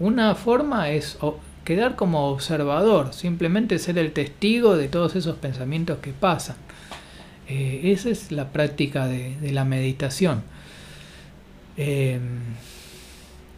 una 0.01 0.35
forma 0.35 0.89
es 0.89 1.17
quedar 1.63 1.95
como 1.95 2.27
observador, 2.27 3.13
simplemente 3.13 3.79
ser 3.79 3.97
el 3.97 4.11
testigo 4.11 4.75
de 4.75 4.89
todos 4.89 5.15
esos 5.15 5.37
pensamientos 5.37 5.99
que 5.99 6.11
pasan. 6.11 6.57
Eh, 7.51 7.91
esa 7.91 8.09
es 8.09 8.31
la 8.31 8.53
práctica 8.53 9.07
de, 9.07 9.35
la 9.51 9.65
meditación. 9.65 10.41
Eh, 11.75 12.17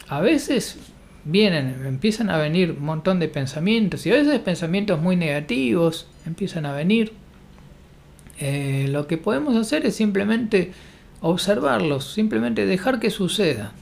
a 0.07 0.19
veces 0.19 0.77
vienen, 1.25 1.85
empiezan 1.85 2.31
a 2.31 2.39
venir 2.39 2.71
un 2.71 2.85
montón 2.85 3.19
de 3.19 3.27
pensamientos 3.27 4.03
y 4.07 4.11
a 4.11 4.15
veces 4.15 4.39
pensamientos 4.39 4.99
muy 4.99 5.15
negativos 5.15 6.07
empiezan 6.25 6.65
a 6.65 6.73
venir. 6.73 7.13
Eh, 8.39 8.87
lo 8.89 9.05
que 9.05 9.19
podemos 9.19 9.55
hacer 9.55 9.85
es 9.85 9.95
simplemente 9.95 10.71
observarlos, 11.21 12.11
simplemente 12.11 12.65
dejar 12.65 12.99
que 12.99 13.11
suceda, 13.11 13.73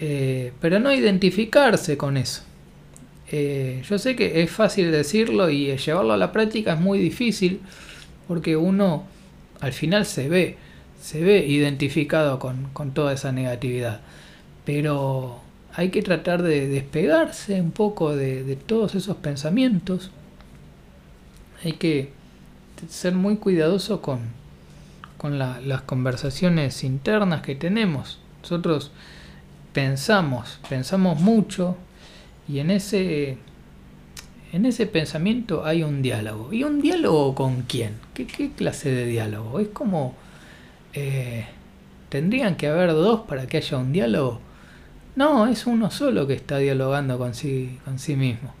eh, 0.00 0.52
pero 0.60 0.80
no 0.80 0.92
identificarse 0.92 1.96
con 1.96 2.18
eso. 2.18 2.42
Yo 3.32 3.96
sé 3.98 4.16
que 4.16 4.42
es 4.42 4.50
fácil 4.50 4.90
decirlo 4.90 5.50
y 5.50 5.76
llevarlo 5.76 6.12
a 6.12 6.16
la 6.16 6.32
práctica 6.32 6.74
es 6.74 6.80
muy 6.80 6.98
difícil 6.98 7.60
porque 8.26 8.56
uno 8.56 9.04
al 9.60 9.72
final 9.72 10.06
se 10.06 10.28
ve, 10.28 10.56
se 11.00 11.22
ve 11.22 11.46
identificado 11.46 12.38
con, 12.38 12.70
con 12.72 12.92
toda 12.92 13.12
esa 13.12 13.32
negatividad. 13.32 14.00
Pero 14.64 15.40
hay 15.74 15.90
que 15.90 16.02
tratar 16.02 16.42
de 16.42 16.68
despegarse 16.68 17.60
un 17.60 17.70
poco 17.70 18.14
de, 18.16 18.56
todos 18.66 18.94
esos 18.94 19.16
pensamientos. 19.16 20.10
Hay 21.64 21.74
que 21.74 22.12
ser 22.88 23.14
muy 23.14 23.36
cuidadoso 23.36 24.00
con, 24.02 24.20
con 25.16 25.38
las 25.38 25.82
conversaciones 25.82 26.82
internas 26.82 27.42
que 27.42 27.54
tenemos. 27.54 28.18
Nosotros 28.42 28.90
pensamos, 29.72 30.58
pensamos 30.68 31.20
mucho 31.20 31.76
y 32.48 32.58
en 32.58 32.70
ese, 32.70 33.38
en 34.52 34.66
ese 34.66 34.86
pensamiento 34.86 35.64
hay 35.64 35.82
un 35.82 36.02
diálogo. 36.02 36.52
¿Y 36.52 36.64
un 36.64 36.80
diálogo 36.80 37.34
con 37.34 37.62
quién? 37.62 37.94
¿Qué, 38.14 38.50
clase 38.56 38.90
de 38.90 39.06
diálogo? 39.06 39.60
Es 39.60 39.68
como... 39.68 40.14
Eh, 40.92 41.46
¿Tendrían 42.08 42.56
que 42.56 42.66
haber 42.66 42.90
dos 42.90 43.20
para 43.20 43.46
que 43.46 43.58
haya 43.58 43.78
un 43.78 43.92
diálogo? 43.92 44.40
No, 45.14 45.46
es 45.46 45.66
uno 45.66 45.90
solo 45.90 46.26
que 46.26 46.34
está 46.34 46.58
dialogando 46.58 47.18
con 47.18 47.34
sí, 47.34 47.78
con 47.84 47.98
sí 47.98 48.16
mismo. 48.16 48.52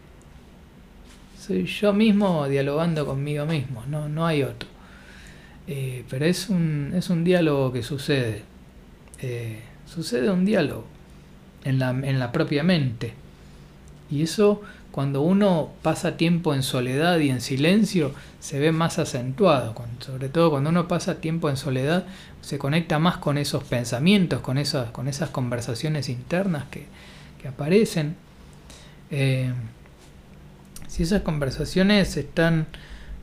soy 1.38 1.64
yo 1.66 1.92
mismo 1.92 2.46
dialogando 2.46 3.06
conmigo 3.06 3.46
mismo, 3.46 3.84
no, 3.88 4.08
no 4.08 4.26
hay 4.26 4.44
otro. 4.44 4.68
Eh, 5.66 6.04
pero 6.08 6.26
es 6.26 6.48
un, 6.48 6.92
es 6.94 7.10
un 7.10 7.24
diálogo 7.24 7.72
que 7.72 7.82
sucede. 7.82 8.42
Eh, 9.20 9.60
sucede 9.86 10.30
un 10.30 10.44
diálogo 10.44 10.84
en 11.64 11.78
la, 11.78 11.90
en 11.90 12.18
la 12.18 12.32
propia 12.32 12.62
mente. 12.62 13.14
Y 14.10 14.22
eso, 14.22 14.62
cuando 14.90 15.22
uno 15.22 15.70
pasa 15.82 16.16
tiempo 16.16 16.54
en 16.54 16.62
soledad 16.62 17.18
y 17.18 17.30
en 17.30 17.40
silencio, 17.40 18.12
se 18.40 18.58
ve 18.58 18.72
más 18.72 18.98
acentuado. 18.98 19.74
sobre 20.00 20.28
todo 20.28 20.50
cuando 20.50 20.70
uno 20.70 20.88
pasa 20.88 21.20
tiempo 21.20 21.48
en 21.48 21.56
soledad, 21.56 22.04
se 22.40 22.58
conecta 22.58 22.98
más 22.98 23.18
con 23.18 23.38
esos 23.38 23.64
pensamientos, 23.64 24.40
con 24.40 24.58
esas, 24.58 24.90
con 24.90 25.08
esas 25.08 25.30
conversaciones 25.30 26.08
internas 26.08 26.64
que, 26.70 26.86
aparecen. 27.48 28.16
Eh, 29.10 29.52
si 30.88 31.04
esas 31.04 31.22
conversaciones 31.22 32.16
están 32.16 32.66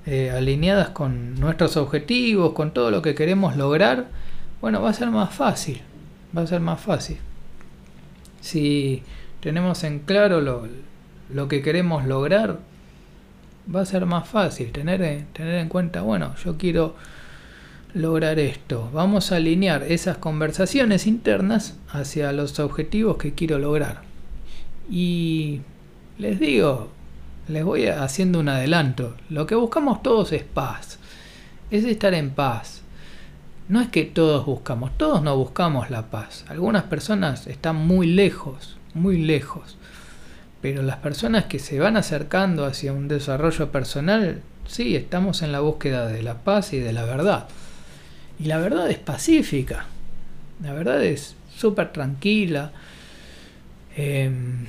eh, 0.05 0.31
alineadas 0.31 0.89
con 0.89 1.35
nuestros 1.39 1.77
objetivos, 1.77 2.53
con 2.53 2.73
todo 2.73 2.91
lo 2.91 3.01
que 3.01 3.13
queremos 3.13 3.57
lograr, 3.57 4.07
bueno, 4.61 4.81
va 4.81 4.89
a 4.89 4.93
ser 4.93 5.11
más 5.11 5.33
fácil. 5.33 5.81
Va 6.35 6.41
a 6.41 6.47
ser 6.47 6.61
más 6.61 6.79
fácil. 6.79 7.17
Si 8.41 9.03
tenemos 9.41 9.83
en 9.83 9.99
claro 9.99 10.41
lo, 10.41 10.67
lo 11.33 11.47
que 11.47 11.61
queremos 11.61 12.05
lograr, 12.05 12.59
va 13.73 13.81
a 13.81 13.85
ser 13.85 14.05
más 14.05 14.27
fácil 14.27 14.71
tener, 14.71 15.25
tener 15.33 15.55
en 15.55 15.69
cuenta, 15.69 16.01
bueno, 16.01 16.35
yo 16.43 16.57
quiero 16.57 16.95
lograr 17.93 18.39
esto. 18.39 18.89
Vamos 18.93 19.31
a 19.31 19.37
alinear 19.37 19.83
esas 19.83 20.17
conversaciones 20.17 21.07
internas 21.07 21.75
hacia 21.89 22.31
los 22.31 22.59
objetivos 22.59 23.17
que 23.17 23.33
quiero 23.33 23.59
lograr. 23.59 24.01
Y 24.89 25.61
les 26.17 26.39
digo, 26.39 26.89
les 27.47 27.63
voy 27.63 27.87
haciendo 27.87 28.39
un 28.39 28.49
adelanto. 28.49 29.15
Lo 29.29 29.45
que 29.45 29.55
buscamos 29.55 30.03
todos 30.03 30.31
es 30.31 30.43
paz. 30.43 30.99
Es 31.71 31.83
estar 31.85 32.13
en 32.13 32.31
paz. 32.31 32.81
No 33.67 33.81
es 33.81 33.89
que 33.89 34.05
todos 34.05 34.45
buscamos, 34.45 34.97
todos 34.97 35.21
no 35.21 35.35
buscamos 35.35 35.89
la 35.89 36.03
paz. 36.03 36.45
Algunas 36.47 36.83
personas 36.83 37.47
están 37.47 37.75
muy 37.75 38.07
lejos, 38.07 38.77
muy 38.93 39.17
lejos. 39.17 39.77
Pero 40.61 40.81
las 40.81 40.97
personas 40.97 41.45
que 41.45 41.59
se 41.59 41.79
van 41.79 41.97
acercando 41.97 42.65
hacia 42.65 42.93
un 42.93 43.07
desarrollo 43.07 43.71
personal, 43.71 44.41
sí, 44.67 44.95
estamos 44.95 45.41
en 45.41 45.51
la 45.51 45.59
búsqueda 45.59 46.07
de 46.07 46.23
la 46.23 46.39
paz 46.39 46.73
y 46.73 46.79
de 46.79 46.93
la 46.93 47.05
verdad. 47.05 47.47
Y 48.39 48.45
la 48.45 48.57
verdad 48.57 48.89
es 48.89 48.97
pacífica. 48.97 49.85
La 50.63 50.73
verdad 50.73 51.03
es 51.03 51.35
súper 51.55 51.91
tranquila. 51.91 52.71
Em, 53.95 54.65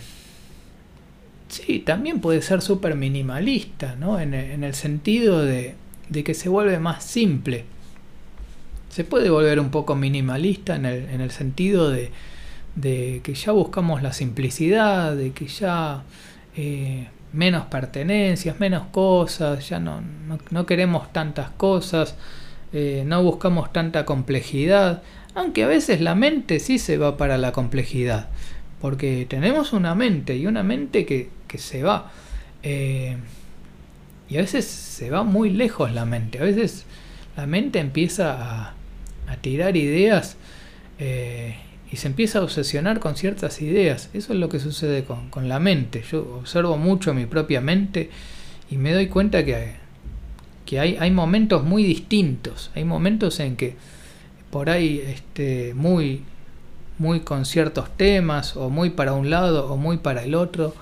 sí, 1.49 1.81
también 1.81 2.21
puede 2.21 2.43
ser 2.43 2.61
súper 2.61 2.95
minimalista, 2.95 3.97
¿no? 3.97 4.21
En, 4.21 4.35
el 4.35 4.75
sentido 4.75 5.43
de, 5.43 5.75
que 6.25 6.35
se 6.35 6.51
vuelve 6.51 6.79
más 6.79 7.05
simple. 7.05 7.65
Se 8.91 9.05
puede 9.05 9.31
volver 9.31 9.61
un 9.61 9.71
poco 9.71 9.95
minimalista 9.95 10.77
en 10.77 10.85
el, 10.85 11.09
en 11.11 11.21
el 11.21 11.31
sentido 11.31 11.91
de, 11.91 12.11
de, 12.75 13.21
que 13.23 13.35
ya 13.35 13.53
buscamos 13.53 14.03
la 14.03 14.13
simplicidad, 14.13 15.17
de 15.17 15.33
que 15.33 15.47
ya 15.47 16.03
eh, 16.57 17.09
menos 17.33 17.67
pertenencias, 17.67 18.61
menos 18.61 18.85
cosas, 18.93 19.69
ya 19.69 19.81
no, 19.81 20.03
no 20.51 20.67
queremos 20.67 21.13
tantas 21.13 21.51
cosas. 21.51 22.17
Eh, 22.73 23.05
no 23.07 23.23
buscamos 23.23 23.73
tanta 23.73 24.05
complejidad, 24.05 25.03
aunque 25.35 25.65
a 25.65 25.67
veces 25.67 26.03
la 26.03 26.15
mente 26.15 26.61
sí 26.61 26.79
se 26.79 26.99
va 26.99 27.17
para 27.17 27.39
la 27.39 27.53
complejidad, 27.53 28.29
porque 28.81 29.27
tenemos 29.29 29.73
una 29.73 29.95
mente 29.95 30.37
y 30.37 30.47
una 30.47 30.63
mente 30.63 31.07
que, 31.07 31.31
se 31.57 31.83
va. 31.83 32.13
Eh, 32.63 33.17
y 34.29 34.37
a 34.37 34.41
veces 34.41 34.67
se 34.67 35.09
va 35.09 35.23
muy 35.23 35.49
lejos 35.51 35.93
la 35.95 36.05
mente, 36.05 36.39
a 36.39 36.43
veces 36.43 36.85
la 37.37 37.47
mente 37.47 37.79
empieza 37.79 38.67
a, 38.67 38.75
a 39.27 39.37
tirar 39.37 39.77
ideas 39.77 40.37
y 41.91 41.97
se 41.97 42.09
empieza 42.09 42.39
a 42.39 42.43
obsesionar 42.43 43.01
con 43.01 43.17
ciertas 43.17 43.63
ideas. 43.63 44.11
Eso 44.13 44.33
es 44.33 44.39
lo 44.39 44.49
que 44.49 44.61
sucede 44.61 45.05
con, 45.05 45.31
con 45.31 45.49
la 45.49 45.59
mente. 45.59 46.05
Yo 46.11 46.39
observo 46.41 46.77
mucho 46.77 47.15
mi 47.15 47.27
propia 47.27 47.61
mente 47.61 48.11
y 48.71 48.77
me 48.77 48.93
doy 48.93 49.09
cuenta 49.09 49.45
que 49.45 49.89
que 50.69 50.79
hay, 50.79 50.99
hay 51.01 51.11
momentos 51.11 51.65
muy 51.65 51.83
distintos, 51.83 52.71
hay 52.75 52.85
momentos 52.85 53.41
en 53.41 53.57
que 53.57 53.75
por 54.51 54.69
ahí 54.69 55.03
este, 55.03 55.73
muy, 55.73 56.25
muy 56.99 57.21
con 57.21 57.47
ciertos 57.47 57.89
temas, 57.97 58.55
o 58.55 58.69
muy 58.69 58.91
para 58.91 59.15
un 59.15 59.31
lado 59.31 59.73
o 59.73 59.79
muy 59.79 59.97
para 59.97 60.25
el 60.25 60.35
otro, 60.35 60.75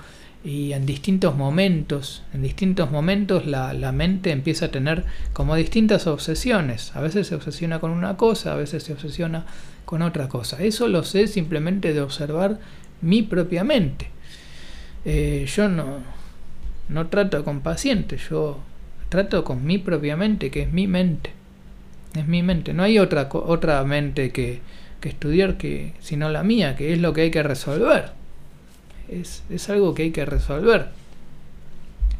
y 0.47 0.71
en 0.71 0.85
distintos 0.85 1.35
momentos, 1.35 2.23
en 2.33 2.41
distintos 2.41 2.89
momentos 2.89 3.45
la, 3.45 3.73
la, 3.73 3.91
mente 3.91 4.31
empieza 4.31 4.67
a 4.67 4.71
tener 4.71 5.03
como 5.33 5.57
distintas 5.57 6.07
obsesiones. 6.07 6.95
A 6.95 7.01
veces 7.01 7.27
se 7.27 7.35
obsesiona 7.35 7.79
con 7.79 7.91
una 7.91 8.15
cosa, 8.15 8.53
a 8.53 8.55
veces 8.55 8.83
se 8.83 8.93
obsesiona 8.93 9.45
con 9.83 10.01
otra 10.01 10.29
cosa. 10.29 10.63
Eso 10.63 10.87
lo 10.87 11.03
sé 11.03 11.27
simplemente 11.27 11.93
de 11.93 11.99
observar 11.99 12.59
mi 13.01 13.23
propia 13.23 13.65
mente. 13.65 14.07
Eh, 15.03 15.45
yo 15.53 15.67
no, 15.67 15.97
no 16.87 17.07
trato 17.07 17.43
con 17.43 17.59
pacientes, 17.59 18.29
yo 18.29 18.59
trato 19.09 19.43
con 19.43 19.65
mi 19.65 19.79
propia 19.79 20.15
mente, 20.15 20.49
que 20.49 20.61
es 20.61 20.71
mi 20.71 20.87
mente. 20.87 21.31
Es 22.15 22.25
mi 22.25 22.41
mente. 22.41 22.73
No 22.73 22.83
hay 22.83 22.99
otra, 22.99 23.27
otra 23.33 23.83
mente 23.83 24.31
que, 24.31 24.61
que 25.01 25.09
estudiar 25.09 25.57
que, 25.57 25.91
sino 25.99 26.29
la 26.29 26.43
mía, 26.43 26.77
que 26.77 26.93
es 26.93 26.99
lo 26.99 27.11
que 27.11 27.23
hay 27.23 27.31
que 27.31 27.43
resolver. 27.43 28.15
Es, 29.09 29.43
es 29.49 29.69
algo 29.69 29.93
que 29.93 30.03
hay 30.03 30.11
que 30.11 30.25
resolver. 30.25 30.89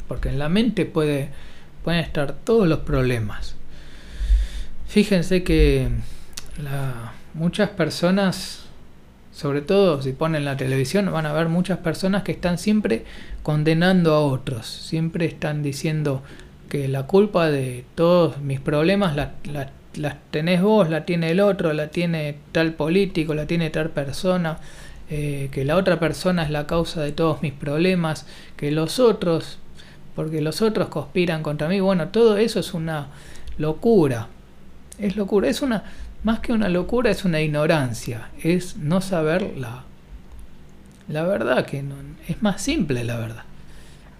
Porque 0.08 0.30
en 0.30 0.40
la 0.40 0.50
mente 0.50 0.86
puede, 0.86 1.30
pueden 1.84 2.00
estar 2.02 2.34
todos 2.34 2.68
los 2.68 2.80
problemas. 2.80 3.56
Fíjense 4.88 5.44
que 5.44 5.90
la, 6.64 7.14
muchas 7.34 7.70
personas, 7.70 8.66
sobre 9.34 9.62
todo 9.62 10.02
si 10.02 10.14
ponen 10.14 10.46
la 10.46 10.56
televisión, 10.56 11.12
van 11.12 11.26
a 11.26 11.34
ver 11.34 11.50
muchas 11.50 11.80
personas 11.80 12.24
que 12.24 12.32
están 12.32 12.58
siempre 12.58 13.06
condenando 13.44 14.14
a 14.14 14.22
otros. 14.22 14.66
Siempre 14.66 15.26
están 15.26 15.62
diciendo, 15.62 16.24
que 16.68 16.88
la 16.88 17.04
culpa 17.04 17.50
de 17.50 17.86
todos 17.96 18.40
mis 18.40 18.60
problemas 18.60 19.16
la, 19.16 19.34
la, 19.96 20.18
tenés 20.32 20.62
vos, 20.62 20.90
la 20.90 21.06
tiene 21.06 21.32
el 21.32 21.40
otro, 21.40 21.74
la 21.74 21.88
tiene 21.88 22.36
tal 22.52 22.74
político, 22.74 23.34
la 23.34 23.48
tiene 23.48 23.70
tal 23.70 23.90
persona, 23.90 24.60
eh, 25.10 25.50
que 25.52 25.64
la 25.64 25.78
otra 25.78 26.00
persona 26.00 26.44
es 26.44 26.50
la 26.50 26.68
causa 26.68 27.02
de 27.02 27.12
todos 27.12 27.42
mis 27.42 27.54
problemas, 27.54 28.26
que 28.58 28.72
los 28.72 29.00
otros, 29.00 29.58
porque 30.16 30.42
los 30.42 30.62
otros 30.62 30.90
conspiran 30.90 31.44
contra 31.44 31.68
mí, 31.68 31.80
bueno, 31.80 32.10
todo 32.10 32.38
eso 32.38 32.60
es 32.60 32.74
una 32.74 33.08
locura, 33.58 34.28
es 35.00 35.16
locura, 35.16 35.48
es 35.48 35.62
una, 35.62 35.84
más 36.24 36.40
que 36.40 36.52
una 36.52 36.70
locura, 36.70 37.10
es 37.10 37.24
una 37.24 37.42
ignorancia, 37.42 38.30
es 38.44 38.78
no 38.78 39.00
saber 39.02 39.58
la, 39.58 39.84
la 41.08 41.24
verdad, 41.24 41.66
que 41.66 41.84
no, 41.84 41.96
es 42.28 42.42
más 42.42 42.62
simple 42.62 43.04
la 43.04 43.18
verdad. 43.18 43.44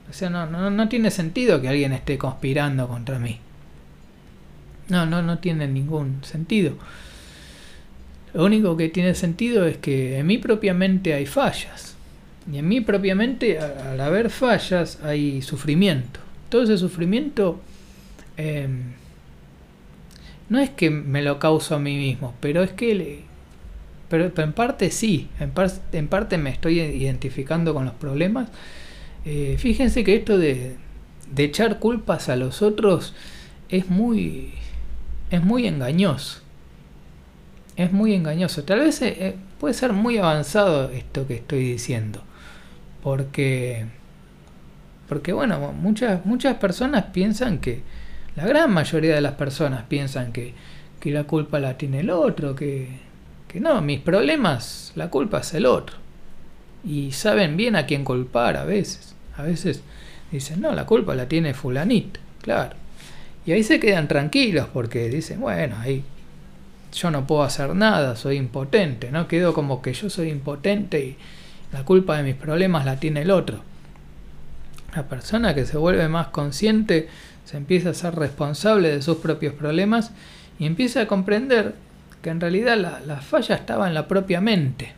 O 0.10 0.14
sea, 0.14 0.30
no, 0.30 0.46
no, 0.46 0.70
no 0.70 0.88
tiene 0.88 1.12
sentido 1.12 1.62
que 1.62 1.68
alguien 1.68 1.92
esté 1.92 2.18
conspirando 2.18 2.88
contra 2.88 3.20
mí. 3.20 3.40
No, 4.88 5.06
no, 5.06 5.22
no 5.22 5.40
tiene 5.40 5.68
ningún 5.68 6.24
sentido. 6.24 6.76
Lo 8.34 8.46
único 8.46 8.78
que 8.78 8.90
tiene 8.90 9.16
sentido 9.16 9.66
es 9.66 9.78
que 9.78 10.20
en 10.20 10.28
mí 10.28 10.38
propiamente 10.38 11.14
hay 11.14 11.26
fallas. 11.26 11.96
Y 12.52 12.58
en 12.58 12.68
mí 12.68 12.82
propiamente, 12.82 13.60
al 13.60 14.00
haber 14.00 14.30
fallas, 14.30 15.00
hay 15.04 15.42
sufrimiento. 15.42 16.20
Todo 16.50 16.64
ese 16.64 16.78
sufrimiento 16.78 17.60
em, 18.38 18.94
no 20.50 20.60
es 20.60 20.70
que 20.70 20.90
me 20.90 21.22
lo 21.22 21.40
causo 21.40 21.76
a 21.76 21.80
mí 21.80 21.98
mismo, 21.98 22.36
pero 22.40 22.64
es 22.64 22.72
que 22.72 22.96
le, 22.96 23.20
pero, 24.10 24.32
en 24.38 24.54
parte 24.54 24.92
sí, 24.92 25.28
en, 25.40 26.08
parte 26.08 26.38
me 26.38 26.50
estoy 26.50 26.80
identificando 26.80 27.74
con 27.74 27.84
los 27.84 27.94
problemas 27.96 28.48
eh, 29.30 29.58
fíjense 29.60 30.06
que 30.06 30.16
esto 30.16 30.38
de, 30.38 30.78
echar 31.36 31.80
culpas 31.80 32.30
a 32.30 32.38
los 32.38 32.62
otros 32.62 33.14
es 33.68 33.90
muy, 33.90 34.54
es 35.32 35.44
muy 35.44 35.68
engañoso. 35.68 36.40
Es 37.78 37.94
muy 37.94 38.14
engañoso. 38.16 38.64
Tal 38.64 38.80
vez 38.80 39.02
eh, 39.04 39.16
eh, 39.20 39.36
puede 39.60 39.76
ser 39.76 39.94
muy 39.94 40.18
avanzado 40.18 40.90
esto 40.90 41.28
que 41.28 41.36
estoy 41.36 41.60
diciendo. 41.60 42.24
Porque, 43.04 43.86
porque 45.08 45.32
bueno, 45.32 45.72
muchas, 45.74 46.26
muchas 46.26 46.58
personas 46.58 47.06
piensan 47.14 47.60
que, 47.60 47.84
la 48.36 48.46
gran 48.46 48.72
mayoría 48.72 49.16
de 49.16 49.22
las 49.22 49.34
personas 49.34 49.84
piensan 49.88 50.32
que, 50.32 50.54
que 51.00 51.12
la 51.12 51.24
culpa 51.24 51.60
la 51.60 51.78
tiene 51.78 52.02
el 52.02 52.10
otro, 52.10 52.56
que, 52.56 52.90
que 53.48 53.60
no, 53.60 53.82
mis 53.82 54.00
problemas, 54.00 54.92
la 54.96 55.10
culpa 55.10 55.40
es 55.40 55.54
el 55.54 55.66
otro. 55.66 55.98
Y 56.84 57.12
saben 57.14 57.58
bien 57.58 57.76
a 57.76 57.86
quién 57.86 58.04
culpar 58.04 58.58
a 58.58 58.64
veces. 58.64 59.16
A 59.36 59.44
veces 59.44 59.82
dicen, 60.32 60.62
no, 60.62 60.74
la 60.74 60.86
culpa 60.86 61.16
la 61.16 61.28
tiene 61.28 61.54
fulanito, 61.54 62.20
claro. 62.42 62.76
Y 63.46 63.54
ahí 63.54 63.64
se 63.64 63.80
quedan 63.80 64.08
tranquilos 64.08 64.68
porque 64.74 65.10
dicen, 65.10 65.40
bueno, 65.40 65.78
ahí 65.80 66.04
yo 66.94 67.12
no 67.12 67.28
puedo 67.28 67.44
hacer 67.44 67.76
nada, 67.76 68.16
soy 68.16 68.38
impotente, 68.38 69.12
¿no? 69.12 69.28
Quedo 69.28 69.54
como 69.54 69.82
que 69.82 69.94
yo 69.94 70.10
soy 70.10 70.30
impotente 70.30 71.00
y 71.00 71.18
la 71.72 71.84
culpa 71.84 72.18
de 72.18 72.24
mis 72.24 72.36
problemas 72.36 72.86
la 72.86 73.00
tiene 73.00 73.22
el 73.22 73.32
otro. 73.32 73.60
La 74.96 75.04
persona 75.08 75.54
que 75.54 75.66
se 75.66 75.78
vuelve 75.78 76.08
más 76.08 76.28
consciente 76.28 77.10
se 77.46 77.58
empieza 77.58 77.92
a 77.92 77.94
ser 77.94 78.16
responsable 78.16 78.90
de 78.90 79.02
sus 79.02 79.18
propios 79.18 79.54
problemas 79.54 80.12
y 80.60 80.66
empieza 80.66 81.02
a 81.02 81.08
comprender 81.08 81.76
que 82.22 82.30
en 82.30 82.42
realidad 82.42 82.78
la, 82.78 83.22
falla 83.22 83.56
estaba 83.56 83.88
en 83.88 83.94
la 83.94 84.08
propia 84.08 84.42
mente, 84.42 84.94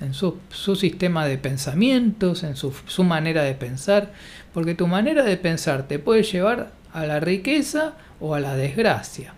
en 0.00 0.14
su, 0.14 0.38
sistema 0.50 1.26
de 1.26 1.38
pensamientos, 1.38 2.42
en 2.42 2.54
su, 2.54 2.72
su, 2.86 3.02
manera 3.02 3.42
de 3.42 3.54
pensar, 3.54 4.12
porque 4.52 4.74
tu 4.74 4.86
manera 4.86 5.24
de 5.24 5.36
pensar 5.36 5.88
te 5.88 5.98
puede 5.98 6.22
llevar 6.22 6.70
a 6.92 7.06
la 7.06 7.18
riqueza 7.18 7.94
o 8.20 8.34
a 8.34 8.40
la 8.40 8.56
desgracia. 8.56 9.32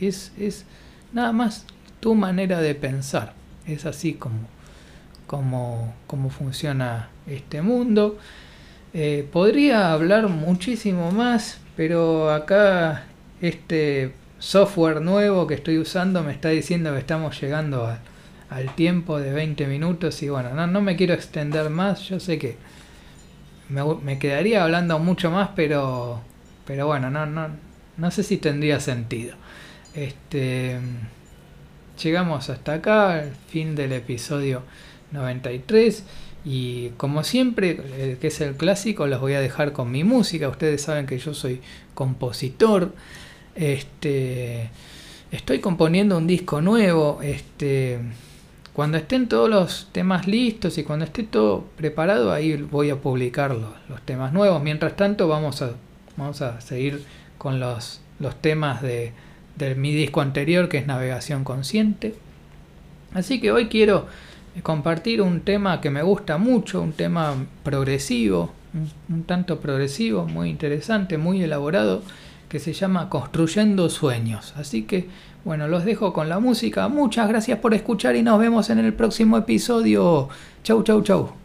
Es, 0.00 0.32
es 0.38 0.64
nada 1.12 1.32
más 1.32 1.66
tu 2.00 2.14
manera 2.14 2.60
de 2.60 2.74
pensar. 2.74 3.34
Es 3.66 3.86
así 3.86 4.14
como, 4.14 4.48
como, 5.26 5.94
como 6.06 6.30
funciona 6.30 7.08
este 7.26 7.62
mundo. 7.62 8.18
Eh, 8.92 9.28
podría 9.32 9.92
hablar 9.92 10.28
muchísimo 10.28 11.12
más, 11.12 11.60
pero 11.76 12.32
acá 12.32 13.04
este 13.40 14.12
software 14.38 15.00
nuevo 15.00 15.46
que 15.46 15.54
estoy 15.54 15.78
usando 15.78 16.22
me 16.22 16.32
está 16.32 16.48
diciendo 16.48 16.92
que 16.92 16.98
estamos 16.98 17.40
llegando 17.40 17.96
al 18.48 18.74
tiempo 18.74 19.20
de 19.20 19.32
20 19.32 19.66
minutos 19.66 20.22
y 20.22 20.28
bueno, 20.28 20.54
no, 20.54 20.66
no 20.66 20.80
me 20.80 20.96
quiero 20.96 21.14
extender 21.14 21.70
más, 21.70 22.00
yo 22.08 22.18
sé 22.18 22.38
que 22.38 22.56
me, 23.68 23.82
me, 24.02 24.18
quedaría 24.18 24.64
hablando 24.64 24.98
mucho 24.98 25.30
más, 25.30 25.50
pero, 25.54 26.20
pero 26.66 26.86
bueno, 26.86 27.10
no, 27.10 27.26
no, 27.26 27.48
no 27.96 28.10
sé 28.10 28.24
si 28.24 28.38
tendría 28.38 28.80
sentido. 28.80 29.36
Este, 29.94 30.78
llegamos 32.02 32.48
hasta 32.48 32.74
acá, 32.74 33.22
el 33.22 33.32
fin 33.48 33.74
del 33.74 33.92
episodio 33.92 34.62
93. 35.12 36.04
Y 36.44 36.90
como 36.90 37.22
siempre, 37.24 37.78
eh, 37.80 38.18
que 38.20 38.28
es 38.28 38.40
el 38.40 38.56
clásico, 38.56 39.06
los 39.06 39.20
voy 39.20 39.34
a 39.34 39.40
dejar 39.40 39.72
con 39.72 39.90
mi 39.90 40.04
música. 40.04 40.48
Ustedes 40.48 40.82
saben 40.82 41.06
que 41.06 41.18
yo 41.18 41.34
soy 41.34 41.60
compositor. 41.94 42.94
Este, 43.54 44.70
estoy 45.30 45.58
componiendo 45.60 46.16
un 46.16 46.26
disco 46.26 46.62
nuevo. 46.62 47.20
Este, 47.22 47.98
cuando 48.72 48.96
estén 48.96 49.28
todos 49.28 49.50
los 49.50 49.88
temas 49.92 50.26
listos 50.26 50.78
y 50.78 50.84
cuando 50.84 51.04
esté 51.04 51.24
todo 51.24 51.64
preparado, 51.76 52.32
ahí 52.32 52.56
voy 52.56 52.90
a 52.90 52.96
publicar 52.96 53.54
los, 53.54 54.00
temas 54.04 54.32
nuevos. 54.32 54.62
Mientras 54.62 54.96
tanto, 54.96 55.28
vamos 55.28 55.60
a, 55.60 55.72
vamos 56.16 56.40
a 56.40 56.60
seguir 56.60 57.04
con 57.36 57.60
los, 57.60 58.00
los 58.18 58.40
temas 58.40 58.80
de, 58.80 59.12
de 59.66 59.74
mi 59.74 59.94
disco 59.94 60.20
anterior, 60.20 60.68
que 60.68 60.78
es 60.78 60.86
Navegación 60.86 61.44
Consciente. 61.44 62.14
Así 63.14 63.40
que 63.40 63.52
hoy 63.52 63.68
quiero 63.68 64.06
compartir 64.62 65.22
un 65.22 65.40
tema 65.40 65.80
que 65.80 65.90
me 65.90 66.02
gusta 66.02 66.38
mucho, 66.38 66.82
un 66.82 66.92
tema 66.92 67.34
progresivo, 67.62 68.52
un, 69.08 69.24
tanto 69.24 69.60
progresivo, 69.60 70.26
muy 70.26 70.50
interesante, 70.50 71.18
muy 71.18 71.42
elaborado, 71.42 72.02
que 72.48 72.58
se 72.58 72.72
llama 72.72 73.08
Construyendo 73.08 73.88
Sueños. 73.88 74.54
Así 74.56 74.82
que, 74.82 75.08
bueno, 75.44 75.68
los 75.68 75.84
dejo 75.84 76.12
con 76.12 76.28
la 76.28 76.40
música. 76.40 76.88
Muchas 76.88 77.28
gracias 77.28 77.58
por 77.58 77.74
escuchar 77.74 78.16
y 78.16 78.22
nos 78.22 78.38
vemos 78.38 78.70
en 78.70 78.78
el 78.78 78.92
próximo 78.92 79.36
episodio. 79.38 80.28
Chau, 80.62 80.82
chau, 80.82 81.02
chau. 81.02 81.39